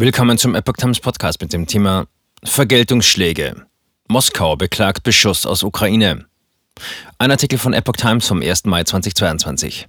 Willkommen 0.00 0.38
zum 0.38 0.54
Epoch 0.54 0.76
Times 0.76 1.00
Podcast 1.00 1.40
mit 1.40 1.52
dem 1.52 1.66
Thema 1.66 2.06
Vergeltungsschläge. 2.44 3.66
Moskau 4.06 4.54
beklagt 4.54 5.02
Beschuss 5.02 5.44
aus 5.44 5.64
Ukraine. 5.64 6.26
Ein 7.18 7.32
Artikel 7.32 7.58
von 7.58 7.72
Epoch 7.72 7.96
Times 7.96 8.28
vom 8.28 8.40
1. 8.40 8.66
Mai 8.66 8.84
2022. 8.84 9.88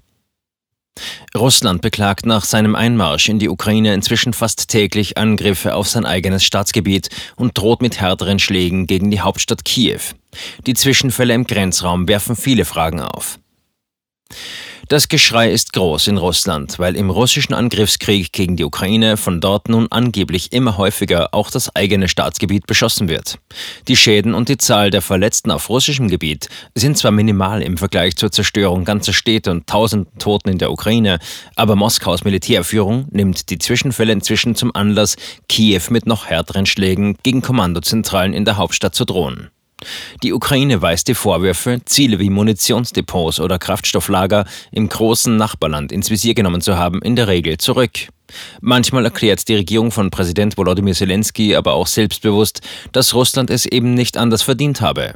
Russland 1.37 1.83
beklagt 1.83 2.25
nach 2.25 2.43
seinem 2.43 2.73
Einmarsch 2.73 3.29
in 3.29 3.37
die 3.37 3.49
Ukraine 3.49 3.93
inzwischen 3.93 4.33
fast 4.33 4.69
täglich 4.69 5.19
Angriffe 5.19 5.75
auf 5.75 5.87
sein 5.87 6.07
eigenes 6.07 6.43
Staatsgebiet 6.43 7.09
und 7.35 7.55
droht 7.55 7.83
mit 7.83 8.01
härteren 8.01 8.39
Schlägen 8.39 8.87
gegen 8.87 9.11
die 9.11 9.21
Hauptstadt 9.21 9.63
Kiew. 9.63 10.01
Die 10.65 10.73
Zwischenfälle 10.73 11.35
im 11.35 11.45
Grenzraum 11.45 12.07
werfen 12.07 12.35
viele 12.35 12.65
Fragen 12.65 12.99
auf. 12.99 13.37
Das 14.89 15.07
Geschrei 15.07 15.51
ist 15.51 15.73
groß 15.73 16.07
in 16.07 16.17
Russland, 16.17 16.79
weil 16.79 16.95
im 16.95 17.11
russischen 17.11 17.53
Angriffskrieg 17.53 18.33
gegen 18.33 18.55
die 18.55 18.63
Ukraine 18.63 19.17
von 19.17 19.39
dort 19.39 19.69
nun 19.69 19.85
angeblich 19.91 20.51
immer 20.51 20.77
häufiger 20.79 21.31
auch 21.31 21.51
das 21.51 21.75
eigene 21.75 22.07
Staatsgebiet 22.07 22.65
beschossen 22.65 23.07
wird. 23.07 23.37
Die 23.87 23.95
Schäden 23.95 24.33
und 24.33 24.49
die 24.49 24.57
Zahl 24.57 24.89
der 24.89 25.03
Verletzten 25.03 25.51
auf 25.51 25.69
russischem 25.69 26.07
Gebiet 26.07 26.49
sind 26.73 26.97
zwar 26.97 27.11
minimal 27.11 27.61
im 27.61 27.77
Vergleich 27.77 28.15
zur 28.15 28.31
Zerstörung 28.31 28.83
ganzer 28.83 29.13
Städte 29.13 29.51
und 29.51 29.67
tausenden 29.67 30.17
Toten 30.17 30.49
in 30.49 30.57
der 30.57 30.71
Ukraine, 30.71 31.19
aber 31.55 31.75
Moskaus 31.75 32.23
Militärführung 32.23 33.05
nimmt 33.11 33.51
die 33.51 33.59
Zwischenfälle 33.59 34.13
inzwischen 34.13 34.55
zum 34.55 34.75
Anlass, 34.75 35.17
Kiew 35.47 35.83
mit 35.91 36.07
noch 36.07 36.25
härteren 36.25 36.65
Schlägen 36.65 37.15
gegen 37.21 37.43
Kommandozentralen 37.43 38.33
in 38.33 38.43
der 38.43 38.57
Hauptstadt 38.57 38.95
zu 38.95 39.05
drohen. 39.05 39.51
Die 40.23 40.33
Ukraine 40.33 40.81
weist 40.81 41.07
die 41.07 41.15
Vorwürfe, 41.15 41.79
Ziele 41.85 42.19
wie 42.19 42.29
Munitionsdepots 42.29 43.39
oder 43.39 43.59
Kraftstofflager 43.59 44.45
im 44.71 44.89
großen 44.89 45.35
Nachbarland 45.37 45.91
ins 45.91 46.09
Visier 46.09 46.33
genommen 46.33 46.61
zu 46.61 46.77
haben, 46.77 47.01
in 47.01 47.15
der 47.15 47.27
Regel 47.27 47.57
zurück. 47.57 47.91
Manchmal 48.61 49.05
erklärt 49.05 49.47
die 49.47 49.55
Regierung 49.55 49.91
von 49.91 50.11
Präsident 50.11 50.57
Volodymyr 50.57 50.93
Zelensky 50.93 51.55
aber 51.55 51.73
auch 51.73 51.87
selbstbewusst, 51.87 52.61
dass 52.91 53.13
Russland 53.13 53.49
es 53.49 53.65
eben 53.65 53.93
nicht 53.93 54.17
anders 54.17 54.43
verdient 54.43 54.81
habe. 54.81 55.15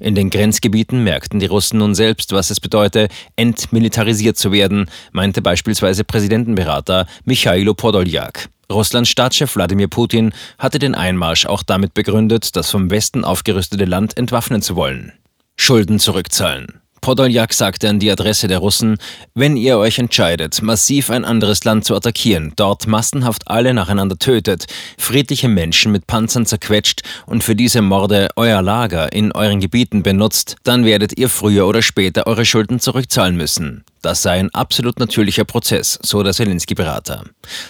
In 0.00 0.14
den 0.14 0.30
Grenzgebieten 0.30 1.04
merkten 1.04 1.40
die 1.40 1.46
Russen 1.46 1.78
nun 1.78 1.94
selbst, 1.94 2.32
was 2.32 2.50
es 2.50 2.60
bedeute, 2.60 3.08
entmilitarisiert 3.36 4.36
zu 4.36 4.52
werden, 4.52 4.90
meinte 5.12 5.42
beispielsweise 5.42 6.04
Präsidentenberater 6.04 7.06
Michailo 7.24 7.74
Podoljak. 7.74 8.48
Russlands 8.70 9.10
Staatschef 9.10 9.56
Wladimir 9.56 9.88
Putin 9.88 10.32
hatte 10.58 10.78
den 10.78 10.94
Einmarsch 10.94 11.46
auch 11.46 11.62
damit 11.62 11.94
begründet, 11.94 12.56
das 12.56 12.70
vom 12.70 12.90
Westen 12.90 13.24
aufgerüstete 13.24 13.84
Land 13.84 14.16
entwaffnen 14.16 14.62
zu 14.62 14.76
wollen. 14.76 15.12
Schulden 15.56 15.98
zurückzahlen. 15.98 16.80
Podoljak 17.04 17.52
sagte 17.52 17.90
an 17.90 17.98
die 17.98 18.10
Adresse 18.10 18.48
der 18.48 18.60
Russen, 18.60 18.96
wenn 19.34 19.58
ihr 19.58 19.76
euch 19.76 19.98
entscheidet, 19.98 20.62
massiv 20.62 21.10
ein 21.10 21.26
anderes 21.26 21.62
Land 21.62 21.84
zu 21.84 21.94
attackieren, 21.94 22.54
dort 22.56 22.86
massenhaft 22.86 23.46
alle 23.46 23.74
nacheinander 23.74 24.18
tötet, 24.18 24.64
friedliche 24.96 25.48
Menschen 25.50 25.92
mit 25.92 26.06
Panzern 26.06 26.46
zerquetscht 26.46 27.02
und 27.26 27.44
für 27.44 27.54
diese 27.54 27.82
Morde 27.82 28.28
euer 28.36 28.62
Lager 28.62 29.12
in 29.12 29.32
euren 29.32 29.60
Gebieten 29.60 30.02
benutzt, 30.02 30.56
dann 30.62 30.86
werdet 30.86 31.18
ihr 31.18 31.28
früher 31.28 31.66
oder 31.66 31.82
später 31.82 32.26
eure 32.26 32.46
Schulden 32.46 32.80
zurückzahlen 32.80 33.36
müssen. 33.36 33.84
Das 34.00 34.22
sei 34.22 34.40
ein 34.40 34.54
absolut 34.54 34.98
natürlicher 34.98 35.44
Prozess, 35.44 35.98
so 36.02 36.22
der 36.22 36.32
Zelensky-Berater. 36.32 37.24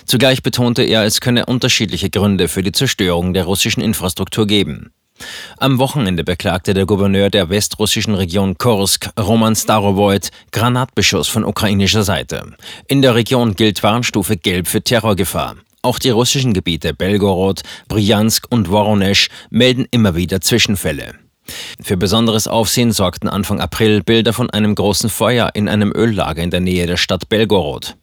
Zugleich 0.07 0.45
betonte 0.45 0.85
er, 0.85 1.03
es 1.03 1.21
könne 1.21 1.47
unterschiedliche 1.47 2.09
Gründe 2.09 2.47
für 2.47 2.63
die 2.63 2.71
Zerstörung 2.71 3.35
der 3.35 3.47
russischen 3.47 3.83
Infrastruktur 3.83 4.47
geben. 4.47 4.93
Am 5.59 5.79
Wochenende 5.79 6.25
beklagte 6.25 6.75
der 6.75 6.85
Gouverneur 6.85 7.31
der 7.31 7.49
westrussischen 7.49 8.15
Region 8.15 8.59
Kursk, 8.59 9.11
Roman 9.19 9.55
Starovoit, 9.55 10.31
Granatbeschuss 10.53 11.29
von 11.29 11.45
ukrainischer 11.45 12.03
Seite. 12.03 12.55
In 12.89 13.03
der 13.03 13.15
Region 13.15 13.55
gilt 13.55 13.83
Warnstufe 13.83 14.37
Gelb 14.37 14.67
für 14.67 14.83
Terrorgefahr. 14.83 15.57
Auch 15.83 15.99
die 15.99 16.11
russischen 16.11 16.53
Gebiete 16.53 16.95
Belgorod, 16.95 17.63
Bryansk 17.89 18.47
und 18.51 18.71
Voronezh 18.71 19.29
melden 19.51 19.87
immer 19.91 20.17
wieder 20.17 20.41
Zwischenfälle. 20.41 21.15
Für 21.83 21.97
besonderes 21.97 22.49
Aufsehen 22.49 22.93
sorgten 22.93 23.29
Anfang 23.29 23.61
April 23.61 24.03
Bilder 24.03 24.33
von 24.33 24.51
einem 24.51 24.75
großen 24.75 25.11
Feuer 25.11 25.51
in 25.55 25.69
einem 25.69 25.93
Öllager 25.95 26.43
in 26.43 26.51
der 26.51 26.61
Nähe 26.61 26.87
der 26.87 26.97
Stadt 26.97 27.29
Belgorod. 27.29 27.97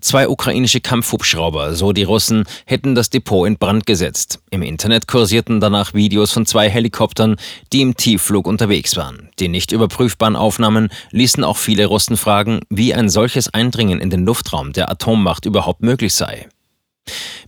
Zwei 0.00 0.28
ukrainische 0.28 0.80
Kampfhubschrauber, 0.80 1.74
so 1.74 1.92
die 1.92 2.02
Russen, 2.04 2.44
hätten 2.64 2.94
das 2.94 3.10
Depot 3.10 3.46
in 3.46 3.58
Brand 3.58 3.86
gesetzt. 3.86 4.40
Im 4.50 4.62
Internet 4.62 5.08
kursierten 5.08 5.60
danach 5.60 5.94
Videos 5.94 6.32
von 6.32 6.46
zwei 6.46 6.68
Helikoptern, 6.68 7.36
die 7.72 7.82
im 7.82 7.96
Tiefflug 7.96 8.46
unterwegs 8.46 8.96
waren. 8.96 9.30
Die 9.38 9.48
nicht 9.48 9.72
überprüfbaren 9.72 10.36
Aufnahmen 10.36 10.88
ließen 11.10 11.44
auch 11.44 11.56
viele 11.56 11.86
Russen 11.86 12.16
fragen, 12.16 12.60
wie 12.70 12.94
ein 12.94 13.08
solches 13.08 13.52
Eindringen 13.52 14.00
in 14.00 14.10
den 14.10 14.24
Luftraum 14.24 14.72
der 14.72 14.90
Atommacht 14.90 15.44
überhaupt 15.44 15.82
möglich 15.82 16.14
sei. 16.14 16.48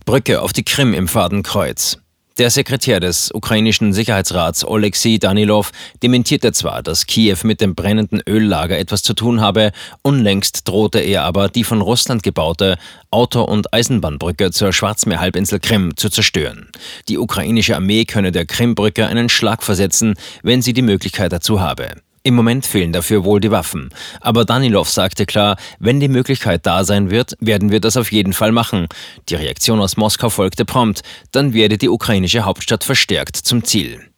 Brücke 0.05 0.41
auf 0.41 0.53
die 0.53 0.63
Krim 0.63 0.93
im 0.93 1.07
Fadenkreuz. 1.07 1.99
Der 2.39 2.49
Sekretär 2.49 3.01
des 3.01 3.31
ukrainischen 3.33 3.91
Sicherheitsrats 3.91 4.63
Oleksiy 4.63 5.19
Danilov 5.19 5.73
dementierte 6.01 6.53
zwar, 6.53 6.81
dass 6.81 7.05
Kiew 7.05 7.39
mit 7.43 7.59
dem 7.59 7.75
brennenden 7.75 8.21
Öllager 8.25 8.79
etwas 8.79 9.03
zu 9.03 9.13
tun 9.13 9.41
habe, 9.41 9.73
unlängst 10.03 10.65
drohte 10.65 10.99
er 10.99 11.23
aber, 11.23 11.49
die 11.49 11.65
von 11.65 11.81
Russland 11.81 12.23
gebaute 12.23 12.77
Auto- 13.11 13.43
und 13.43 13.73
Eisenbahnbrücke 13.73 14.51
zur 14.51 14.71
Schwarzmeerhalbinsel 14.71 15.59
Krim 15.59 15.97
zu 15.97 16.09
zerstören. 16.09 16.69
Die 17.09 17.17
ukrainische 17.17 17.75
Armee 17.75 18.05
könne 18.05 18.31
der 18.31 18.45
Krimbrücke 18.45 19.05
einen 19.05 19.27
Schlag 19.27 19.61
versetzen, 19.61 20.13
wenn 20.41 20.61
sie 20.61 20.71
die 20.71 20.81
Möglichkeit 20.81 21.33
dazu 21.33 21.59
habe. 21.59 21.95
Im 22.23 22.35
Moment 22.35 22.65
fehlen 22.65 22.91
dafür 22.91 23.23
wohl 23.23 23.39
die 23.39 23.51
Waffen. 23.51 23.89
Aber 24.19 24.45
Danilov 24.45 24.89
sagte 24.89 25.25
klar, 25.25 25.57
wenn 25.79 25.99
die 25.99 26.09
Möglichkeit 26.09 26.65
da 26.65 26.83
sein 26.83 27.09
wird, 27.09 27.35
werden 27.39 27.71
wir 27.71 27.79
das 27.79 27.97
auf 27.97 28.11
jeden 28.11 28.33
Fall 28.33 28.51
machen. 28.51 28.87
Die 29.29 29.35
Reaktion 29.35 29.79
aus 29.79 29.97
Moskau 29.97 30.29
folgte 30.29 30.65
prompt. 30.65 31.01
Dann 31.31 31.53
werde 31.53 31.77
die 31.77 31.89
ukrainische 31.89 32.43
Hauptstadt 32.45 32.83
verstärkt 32.83 33.37
zum 33.37 33.63
Ziel. 33.63 34.08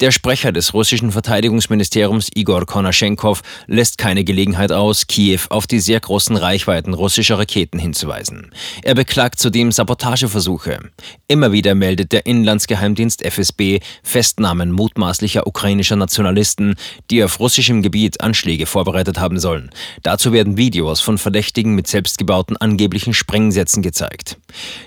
Der 0.00 0.10
Sprecher 0.10 0.52
des 0.52 0.74
russischen 0.74 1.12
Verteidigungsministeriums 1.12 2.28
Igor 2.34 2.66
Konaschenkov 2.66 3.42
lässt 3.66 3.98
keine 3.98 4.24
Gelegenheit 4.24 4.72
aus, 4.72 5.06
Kiew 5.06 5.40
auf 5.50 5.66
die 5.66 5.80
sehr 5.80 6.00
großen 6.00 6.36
Reichweiten 6.36 6.94
russischer 6.94 7.38
Raketen 7.38 7.78
hinzuweisen. 7.78 8.50
Er 8.82 8.94
beklagt 8.94 9.38
zudem 9.38 9.72
Sabotageversuche. 9.72 10.90
Immer 11.28 11.52
wieder 11.52 11.74
meldet 11.74 12.12
der 12.12 12.26
Inlandsgeheimdienst 12.26 13.24
FSB 13.24 13.80
Festnahmen 14.02 14.72
mutmaßlicher 14.72 15.46
ukrainischer 15.46 15.96
Nationalisten, 15.96 16.76
die 17.10 17.22
auf 17.24 17.40
russischem 17.40 17.82
Gebiet 17.82 18.20
Anschläge 18.20 18.66
vorbereitet 18.66 19.18
haben 19.18 19.38
sollen. 19.38 19.70
Dazu 20.02 20.32
werden 20.32 20.56
Videos 20.56 21.00
von 21.00 21.18
Verdächtigen 21.18 21.74
mit 21.74 21.86
selbstgebauten 21.86 22.56
angeblichen 22.56 23.14
Sprengsätzen 23.14 23.82
gezeigt. 23.82 24.38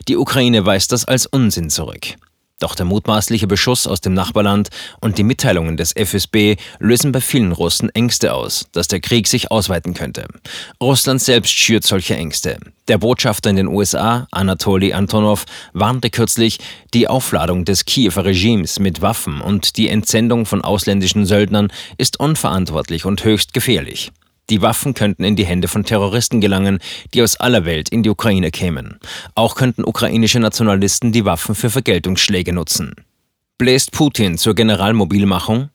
Die 0.07 0.17
Ukraine 0.17 0.65
weist 0.65 0.91
das 0.91 1.05
als 1.05 1.25
Unsinn 1.25 1.69
zurück. 1.69 2.15
Doch 2.59 2.75
der 2.75 2.85
mutmaßliche 2.85 3.47
Beschuss 3.47 3.87
aus 3.87 3.99
dem 3.99 4.13
Nachbarland 4.13 4.69
und 5.01 5.17
die 5.17 5.23
Mitteilungen 5.23 5.75
des 5.75 5.93
FSB 5.95 6.55
lösen 6.79 7.11
bei 7.11 7.19
vielen 7.19 7.51
Russen 7.51 7.89
Ängste 7.89 8.33
aus, 8.33 8.67
dass 8.71 8.87
der 8.87 9.01
Krieg 9.01 9.27
sich 9.27 9.51
ausweiten 9.51 9.93
könnte. 9.93 10.27
Russland 10.81 11.21
selbst 11.21 11.51
schürt 11.51 11.83
solche 11.83 12.15
Ängste. 12.15 12.57
Der 12.87 12.97
Botschafter 12.97 13.49
in 13.49 13.55
den 13.55 13.67
USA, 13.67 14.27
Anatoly 14.31 14.93
Antonov, 14.93 15.45
warnte 15.73 16.09
kürzlich, 16.09 16.59
die 16.93 17.07
Aufladung 17.07 17.65
des 17.65 17.85
Kiewer 17.85 18.25
Regimes 18.25 18.79
mit 18.79 19.01
Waffen 19.01 19.41
und 19.41 19.77
die 19.77 19.89
Entsendung 19.89 20.45
von 20.45 20.63
ausländischen 20.63 21.25
Söldnern 21.25 21.71
ist 21.97 22.19
unverantwortlich 22.19 23.05
und 23.05 23.23
höchst 23.23 23.53
gefährlich. 23.53 24.11
Die 24.49 24.61
Waffen 24.61 24.93
könnten 24.93 25.23
in 25.23 25.35
die 25.35 25.45
Hände 25.45 25.67
von 25.67 25.85
Terroristen 25.85 26.41
gelangen, 26.41 26.79
die 27.13 27.21
aus 27.21 27.37
aller 27.37 27.65
Welt 27.65 27.89
in 27.89 28.03
die 28.03 28.09
Ukraine 28.09 28.51
kämen. 28.51 28.99
Auch 29.35 29.55
könnten 29.55 29.85
ukrainische 29.85 30.39
Nationalisten 30.39 31.11
die 31.11 31.25
Waffen 31.25 31.55
für 31.55 31.69
Vergeltungsschläge 31.69 32.53
nutzen. 32.53 32.93
Bläst 33.57 33.91
Putin 33.91 34.37
zur 34.37 34.55
Generalmobilmachung? 34.55 35.69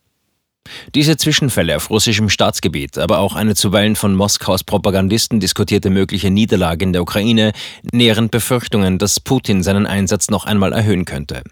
Diese 0.95 1.17
Zwischenfälle 1.17 1.75
auf 1.75 1.89
russischem 1.89 2.29
Staatsgebiet, 2.29 2.97
aber 2.97 3.19
auch 3.19 3.35
eine 3.35 3.55
zuweilen 3.55 3.95
von 3.95 4.15
Moskaus 4.15 4.63
Propagandisten 4.63 5.39
diskutierte 5.39 5.89
mögliche 5.89 6.31
Niederlage 6.31 6.83
in 6.83 6.93
der 6.93 7.01
Ukraine 7.01 7.51
nähren 7.91 8.29
Befürchtungen, 8.29 8.97
dass 8.97 9.19
Putin 9.19 9.61
seinen 9.61 9.85
Einsatz 9.85 10.29
noch 10.29 10.45
einmal 10.45 10.73
erhöhen 10.73 11.05
könnte. 11.05 11.43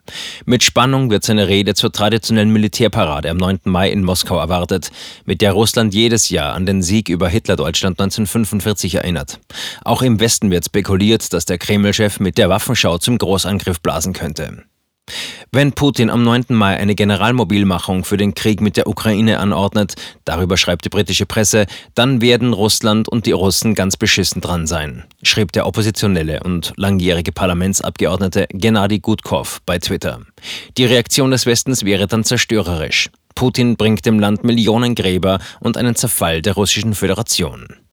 Mit 0.45 0.63
Spannung 0.63 1.09
wird 1.09 1.23
seine 1.23 1.47
Rede 1.47 1.75
zur 1.75 1.91
traditionellen 1.91 2.51
Militärparade 2.51 3.29
am 3.29 3.37
9. 3.37 3.59
Mai 3.65 3.91
in 3.91 4.03
Moskau 4.03 4.39
erwartet, 4.39 4.91
mit 5.25 5.41
der 5.41 5.51
Russland 5.51 5.93
jedes 5.93 6.29
Jahr 6.29 6.53
an 6.53 6.65
den 6.65 6.81
Sieg 6.81 7.09
über 7.09 7.29
Hitler-Deutschland 7.29 7.99
1945 7.99 8.95
erinnert. 8.95 9.39
Auch 9.83 10.01
im 10.01 10.19
Westen 10.19 10.51
wird 10.51 10.65
spekuliert, 10.65 11.31
dass 11.33 11.45
der 11.45 11.57
Kreml-Chef 11.57 12.19
mit 12.19 12.37
der 12.37 12.49
Waffenschau 12.49 12.97
zum 12.97 13.17
Großangriff 13.17 13.81
blasen 13.81 14.13
könnte. 14.13 14.63
Wenn 15.51 15.71
Putin 15.71 16.09
am 16.09 16.23
9. 16.23 16.45
Mai 16.49 16.77
eine 16.77 16.93
Generalmobilmachung 16.93 18.03
für 18.03 18.17
den 18.17 18.33
Krieg 18.33 18.61
mit 18.61 18.77
der 18.77 18.87
Ukraine 18.87 19.39
anordnet, 19.39 19.95
darüber 20.25 20.57
schreibt 20.57 20.85
die 20.85 20.89
britische 20.89 21.25
Presse, 21.25 21.65
dann 21.95 22.21
werden 22.21 22.53
Russland 22.53 23.07
und 23.07 23.25
die 23.25 23.31
Russen 23.31 23.73
ganz 23.73 23.97
beschissen 23.97 24.41
dran 24.41 24.67
sein, 24.67 25.05
schrieb 25.23 25.53
der 25.53 25.65
oppositionelle 25.65 26.43
und 26.43 26.73
langjährige 26.75 27.31
Parlamentsabgeordnete 27.31 28.47
Gennady 28.51 28.99
Gutkov 28.99 29.61
bei 29.65 29.79
Twitter. 29.79 30.19
Die 30.77 30.85
Reaktion 30.85 31.31
des 31.31 31.45
Westens 31.45 31.85
wäre 31.85 32.07
dann 32.07 32.23
zerstörerisch. 32.23 33.09
Putin 33.33 33.77
bringt 33.77 34.05
dem 34.05 34.19
Land 34.19 34.43
Millionen 34.43 34.95
Gräber 34.95 35.39
und 35.59 35.77
einen 35.77 35.95
Zerfall 35.95 36.41
der 36.41 36.53
russischen 36.53 36.93
Föderation. 36.93 37.67